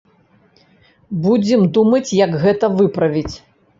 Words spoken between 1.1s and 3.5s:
Будзем думаць, як гэта выправіць.